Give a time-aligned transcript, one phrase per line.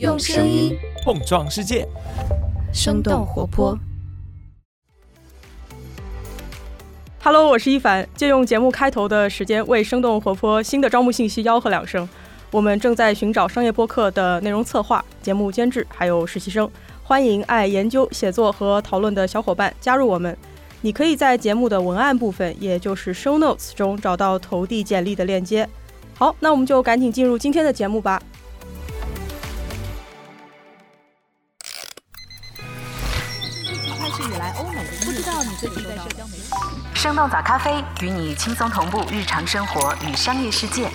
[0.00, 1.86] 用声音碰撞世界，
[2.72, 3.78] 生动活泼。
[7.22, 12.08] Hello，我是一凡，借用节目开头的时间，为生动活泼新的招募信息吆喝两声。
[12.50, 16.68] 我们正在寻找商业播客的内容策划、节目监制，还有实习生。
[17.04, 20.36] 欢迎爱研究、写作和讨论的小伙伴加入我们。
[20.80, 25.68] 你可以在节目的文案部分，也就是 show notes 中找到投递简历的链接。
[26.14, 28.20] 好，那我们就赶紧进入今天的节目吧。
[37.14, 37.70] 生动早咖啡
[38.02, 40.90] 与你轻松同步日常生活与商业世界。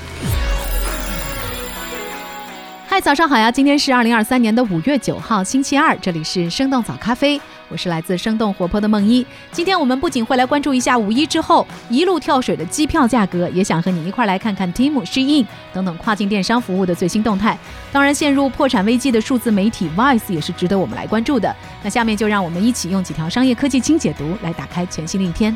[2.86, 3.50] 嗨，早上好呀！
[3.50, 9.26] 今天是二零二三年的五月九号，星期二，这里是生动早咖啡，我是来自生动活泼的梦一。
[9.54, 17.58] 今天我们不仅会来关注一下五一之后一路跳水的机票价格，也想和你一块来看看 Team、Shein 等等跨境电商服务的最新动态。
[17.94, 21.56] 当然，陷入破产危机的数字媒体 Vice 也是值得我们来关注的。
[21.82, 25.56] 那下面就让我们一起用几条商业科技轻解读来打开全新的一天。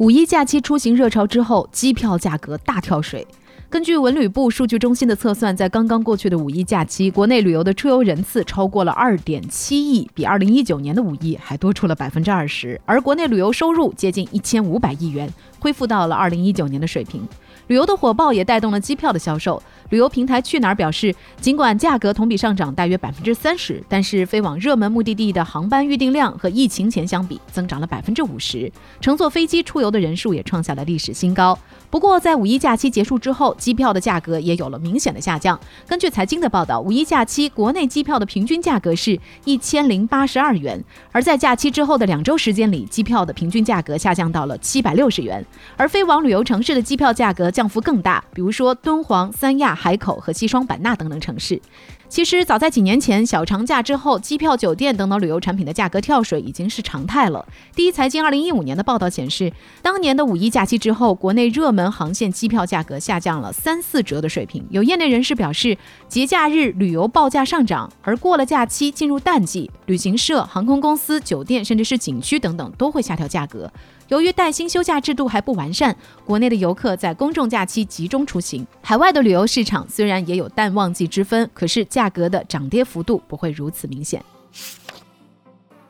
[0.00, 3.26] 五一假期出行热潮之后，机票价格大跳水。
[3.68, 12.80] 根据文旅部数据中心的测算，在刚刚过去的五一假期，国内旅游的出游人次超过了二点七亿，比二零一九年的五一还多出了百分之二十。
[12.86, 17.28] 而国内旅游收入接近一千五百亿元，恢复到了二零一九年的水平。
[17.70, 19.62] 旅游的火爆也带动了机票的销售。
[19.90, 31.56] 旅游平台去哪儿表示，尽管价格同比上涨大约百分之三十，但是飞往热门目的地的航班预订量和疫情前相比增长了百分之五十，乘坐飞机出游的人数也创下了历史新高。
[31.90, 35.58] 不过，在五一假期结束之后，机票的价格也有了明显的下降。
[35.88, 45.44] 根据财经的报道，五一假期国内机票的平均价格是一千零八十二元，而在假期之后的两周时间里，机票的平均价格下降到了七百六十元。
[45.76, 51.60] 而飞往旅游城市的机票价格降幅更大，比如说敦煌、三亚、海口和西双版纳等等城市。
[52.08, 57.46] 其实早在几年前，小长假之后，机票、酒店等等旅游产品的价格跳水已经是常态了。
[57.76, 64.66] 第一财经二零一五年的报道显示，当年的五一假期之后，国内热门航线机票价格下降了三四折的水平。
[64.70, 65.76] 有业内人士表示，
[66.08, 73.70] 节假日旅游报价上涨，而过了假期进入淡季，旅行社、航空公司、酒店甚至是景区等等都会下调价格。
[74.08, 84.24] 由于带薪休假制度还不完善，国内的游客在公众假期集中出行，海外的旅游市场虽然也有淡旺季之分，可是价格的涨跌幅度不会如此明显。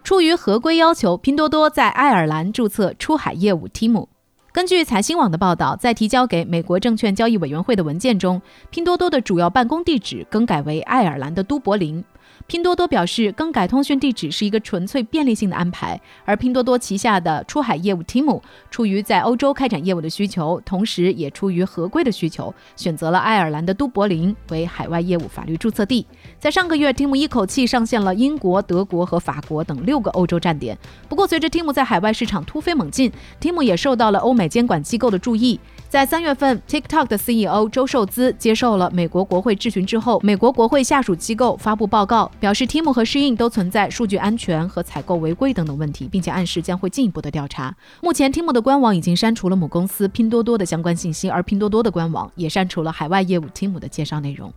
[0.03, 4.09] 出于合规要求，拼多多在爱尔兰注册出海业务 Temu。
[4.53, 12.05] 根据财新网的报道，在提交给美国证券交易委员会的文件中，拼多多的主要办公地址更改为爱尔兰的都柏林。
[12.51, 16.01] 拼多多表示，更改通讯地址是一个纯粹便利性的安排。
[16.25, 26.05] 而拼多多旗下的出海业务 Temu 出于在欧洲开展业务的需求，同时也出于合规的需求，选择了爱尔兰的都柏林为海外业务法律注册地。
[26.41, 30.77] 在上个月，Temu 一口气上线了英国、德国和法国等六个欧洲站点。
[31.09, 35.61] 不过，随着 Temu 在海外市场突飞猛进，Temu 也受到了欧美监管机构的注意。
[35.91, 47.75] 在三月份，TikTok 的 CEO 周受资接受了美国国会质询之后，美国国会下属机构发布报告，表示 Temu 和 Shein 都存在数据安全和采购违规等等问题，并且暗示将会进一步的调查。
[48.01, 54.53] 目前，Temu 的官网已经删除了母公司拼多多的相关信息，而拼多多的官网也删除了海外业务 Temu 的介绍内容。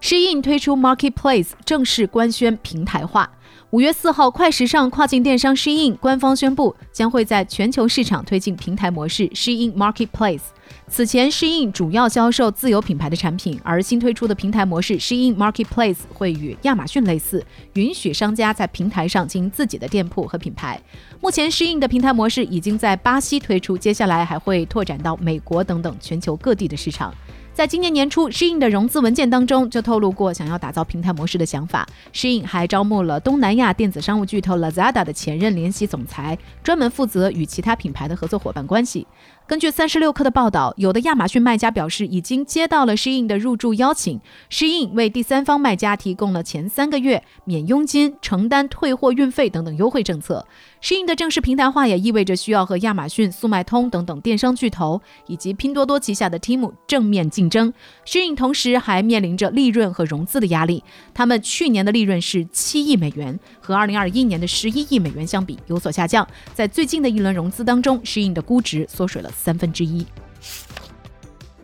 [0.00, 3.30] Shein 推出 Marketplace 正式官宣平台化。
[3.72, 10.42] 五月四号，快时尚跨境电商 Shein 官方宣布，将会在全球市场推进平台模式 Shein Marketplace。
[10.86, 20.80] 此前，Shein 主要销售自有品牌的产品，而新推出的平台模式 Shein Marketplace 会与亚马逊类似，允许商家在平台上经营自己的店铺和品牌。
[21.20, 27.12] 目前，Shein 的平台模式已经在巴西推出，接下来还会拓展到美国等等全球各地的市场。
[27.56, 31.88] 在今年年初，Shein 的融资文件当中就透露过想要打造平台模式的想法。
[32.12, 39.06] Shein 还招募了东南亚电子商务巨头 Lazada 的前任联席总裁，专门负责与其他品牌的合作伙伴关系。
[39.46, 44.20] 根据三十六氪的报道，有的亚马逊卖家表示已经接到了 Shein 的入驻邀请
[44.50, 50.46] ，Shein 为第三方卖家提供了前三个月免佣金、承担退货运费等等优惠政策。
[50.82, 57.72] Shein 的正式平台化也意味着需要和亚马逊、速卖通等等电商巨头以及拼多多旗下的 Temu 正面竞争。
[58.04, 66.26] Shein 同时还面临着利润和融资的压力，他们去年的利润是七亿美元，和二零二一年的十一亿美元相比有所下降。
[66.54, 70.06] 在最近的一轮融资当中，Shein 的估值缩水了三分之一。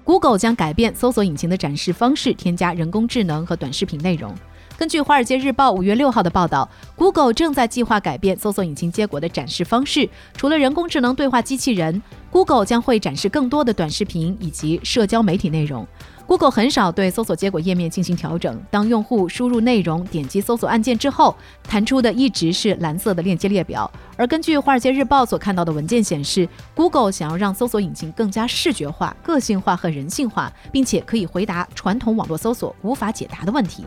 [0.05, 4.35] Google 将改变搜索引擎的展示方式，添加人工智能和短视频内容。
[4.78, 10.08] 根据《华尔街日报》五月六号的报道，Google 正在计划改变搜索引擎结果的展示方式。
[10.36, 15.86] 除了人工智能对话机器人，Google 将会展示更多的短视频以及社交媒体内容。
[16.26, 18.60] Google 很少对搜索结果页面进行调整。
[18.70, 23.88] 当用户输入内容、点击搜索按键之后，弹出的一直是蓝色的链接列表。
[24.16, 33.84] 而根据《华尔街日报》所看到的文件显示，Google 想要让搜索引擎更加视觉化、个性化和人性化，并且可以回答传统网络搜索无法解答的问题。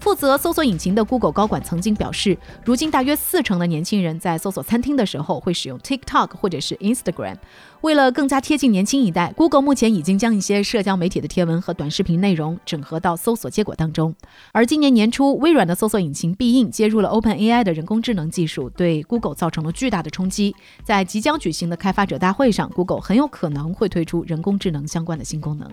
[0.00, 7.36] 负责搜索引擎的 Google 高管曾经表示，如今大约四成的年轻人在搜索餐厅的时候会使用 TikTok 或者是 Instagram。
[7.82, 14.14] 为了更加贴近年轻一代，Google 目前已经将一些社交媒体的贴文和短视频内容整合到搜索结果当中。
[14.52, 20.54] 而今年年初，微软的搜索引擎必应接入了 OpenAI 的人工智能技术，对 Google 造成了巨大的冲击。
[20.84, 25.70] 在即将举行的开发者大会上，Google 很有可能会推出人工智能相关的新功能。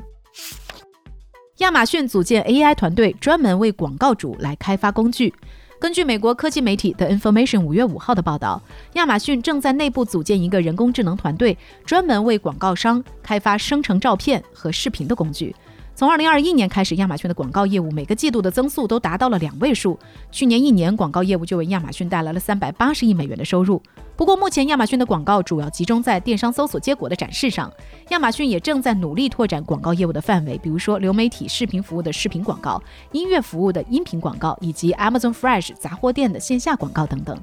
[1.60, 5.34] 亚马逊组建 AI 团队，专门为广告主来开发工具。
[5.80, 8.62] 根据美国科技媒体 The Information 五月五号的报道，
[8.96, 15.56] 亚马逊正在内部组建一个人工智能团队，专门为广告商开发生成照片和视频的工具。
[15.98, 19.98] 从二零二一年开始，亚马逊的广告业务每个季度的增速都达到了两位数。
[20.30, 23.82] 去年一年，广告业务就为亚马逊带来了三百八十亿美元的收入。
[24.18, 27.72] 不过，目前亚马逊的广告主要集中在电商搜索结果的展示上。
[28.10, 32.84] 亚马逊也正在努力拓展广告业务的范围，比如说流媒体视频服务的视频广告、
[33.14, 37.38] 音乐服务的音频广告，以及 Amazon Fresh 杂货店的线下广告等等。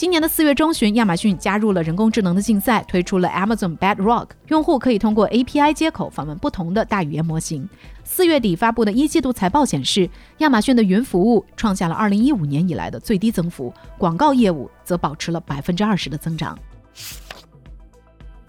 [0.00, 7.68] 今年的四月中旬，亚马逊加入了人工智能的竞赛，推出了 Amazon Bedrock，用户可以通过 API 接口访问不同的大语言模型。
[8.02, 10.08] 四月底发布的一季度财报显示，
[10.38, 16.58] 亚马逊的云服务创下了2015年以来的最低增幅，广告业务则保持了百分之二十的增长。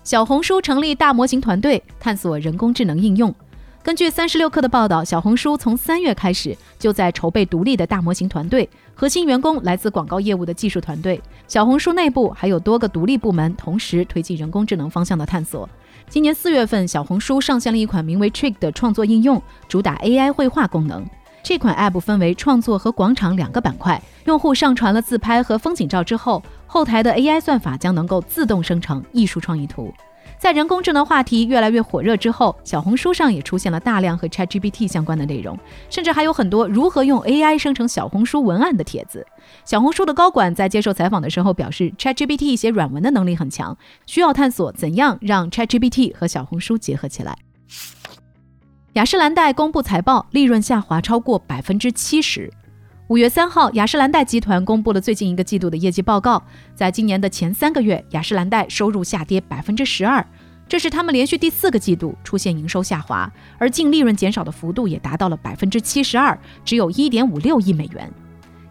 [0.06, 3.36] 小红书成立大模型团队，探索人工智能应用。
[3.84, 11.20] 根据三十六氪的报道，小红书从三月开始就在筹备独立的大模型团队，核心员工来自广告业务的技术团队。
[11.48, 15.68] 小红书内部还有多个独立部门同时推进人工智能方向的探索。
[16.08, 21.04] 今年四月份，小红书上线了一款名为 Trick 的创作应用，主打 AI 绘画功能。
[21.42, 29.92] 这款 App 分为创作和广场两个板块，用户上传了自拍和风景照之后，后台的 AI 算法将能够自动生成艺术创意图。
[30.42, 35.56] 在人工智能话题越来越火热之后，小红书上也出现了大量和 ChatGPT 相关的内容，
[35.88, 39.24] 甚至还有很多如何用 AI 生成小红书文案的帖子。
[39.64, 43.78] 小红书的高管在接受采访的时候表示，ChatGPT 写软文的能力很强，
[44.08, 47.38] 需要探索怎样让 ChatGPT 和小红书结合起来。
[48.94, 52.52] 雅诗兰黛公布财报，利润下滑超过百分之七十。
[53.12, 56.42] 五月三号，雅诗兰黛集团公布了最近一个季度的业绩报告。
[56.74, 60.26] 在今年的前三个月，雅诗兰黛收入下跌百分之十二，
[60.66, 68.10] 这是他们连续第四个季度出现营收下滑，而净利润减少的幅度也达到了百分之七十二，只有一点五六亿美元。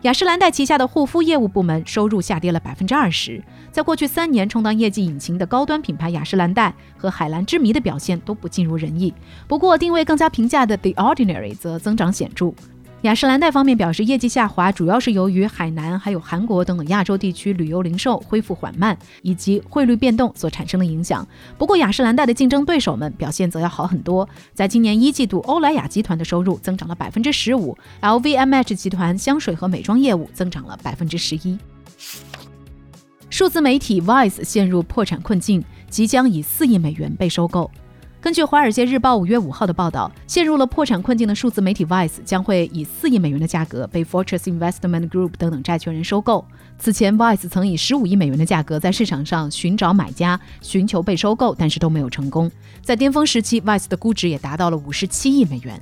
[0.00, 3.44] 雅诗兰黛旗下的护肤业务部门收入下跌了百分之二十。
[3.70, 9.12] 在过去三年充当业绩引擎的高端品牌雅诗兰黛和海蓝之谜的表现都不尽如人意。
[9.46, 12.54] 不过，定位更加平价的 The Ordinary 则增长显著。
[13.02, 21.26] 雅诗兰黛方面表示，业绩下滑主要是由于海南、还有韩国等等亚洲地区旅游零售恢复缓慢，以及汇率变动所产生的影响。
[21.56, 24.28] 不过，雅诗兰黛的竞争对手们表现则要好很多。
[24.52, 31.58] 在今年一季度，欧莱雅集团的收入增长了百分之十五，LVMH 集团香水和美妆业务增长了百分之十一。
[33.30, 37.70] 数字媒体 Vice 陷入破产困境，即将以四亿美元被收购。
[38.22, 46.44] 根据《华尔街日报》五月五号的报道，陷入了破产困境的数字媒体 Vice 将会以四亿美元的价格被 Fortress Investment Group 等等债权人收购。
[46.78, 52.50] 此前，Vice 曾以十五亿美元的价格在市场上寻找买家，寻求被收购，但是都没有成功。
[52.82, 55.80] 在巅峰时期，Vice 的估值也达到了五十七亿美元。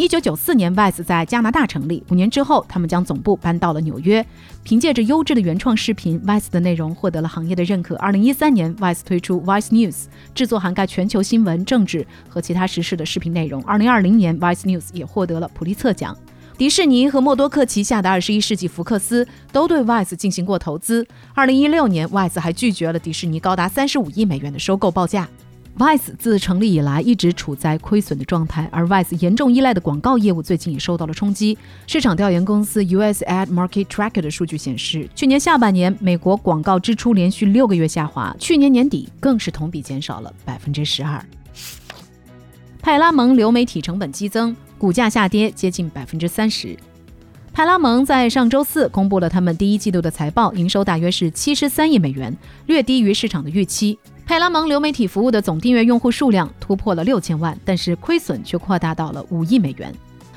[0.00, 2.02] 一九九四年，Vice 在加拿大成立。
[2.08, 4.24] 五年之后，他们将总部搬到了纽约。
[4.62, 7.96] 凭借着优质的原创视频，Vice 的内容获得了行业的认可。
[7.96, 10.04] 二零一三年，Vice 推出 Vice News，
[10.34, 13.62] 制作涵盖全球新闻、政治和其他时事的视频内容。
[13.64, 16.16] 二零二零年，Vice News 也获得了普利策奖。
[16.56, 21.06] 迪士尼和默多克旗下的二十一世纪福克斯都对 Vice 进行过投资。
[21.34, 25.28] 二零一六年，Vice 还拒绝了迪士尼高达三十五亿美元的收购报价。
[25.78, 31.56] Vice 自成立以来一直处在亏损的状态，而 Vice 严重依赖的广告业务最近也受到了冲击。
[31.86, 41.24] 市场调研公司 US Ad Market Tracker 的数据显示，去年下半年美国广告支出连续六个月下滑，去年年底更是同比减少了百分之十二。
[42.82, 46.76] 派拉蒙流媒体成本激增，股价下跌接近百分之三十。
[47.52, 52.36] 派拉蒙在上周四公布了他们第一季度的财报，营收大约是七十三亿美元，
[52.66, 53.98] 略低于市场的预期。
[54.30, 59.92] 派拉蒙流媒体服务的总订阅用户数量突破了六千万，但是亏损却扩大到了五亿美元。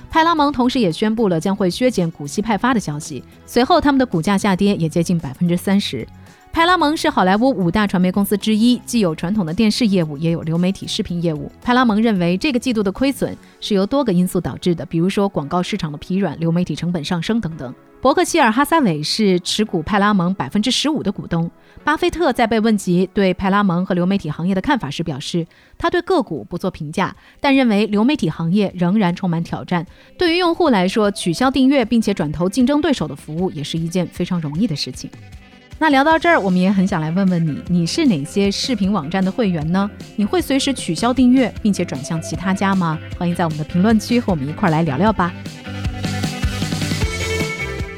[0.09, 6.07] 派拉蒙同时也宣布了将会削减股息派发的消息，随后他们的股价下跌也接近百分之三十。
[6.51, 11.51] 派拉蒙是好莱坞五大传媒公司之一，既有传统的电视业务，也有流媒体视频业务。
[11.61, 17.71] 派拉蒙认为，这个季度的亏损是由多个因素导致的，比如说广告市场的疲软、流媒体成本上升等等。
[18.03, 21.49] 伯克希尔哈撒韦是持股派拉蒙百分之十五的股东。
[21.85, 29.87] 巴菲特在被问及对派拉蒙和流媒体行业的看法时表示，他对个股不做评价，但认为流媒体行业仍然充满挑战。
[30.17, 35.09] 对于用户来说，取消订阅并且转投竞争对手的服务也是一件非常容易的事情。
[35.79, 39.89] 那聊到这儿，我们也很想来问问你，你是哪些视频网站的会员呢？
[40.17, 42.99] 你会随时取消订阅，并且转向其他家吗？
[43.17, 45.33] 欢迎在我们的评论区和我们一块儿来聊聊吧。